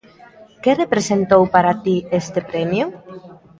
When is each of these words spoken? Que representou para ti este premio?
Que 0.63 0.71
representou 0.83 1.41
para 1.53 1.71
ti 1.83 1.97
este 2.19 2.39
premio? 2.49 2.85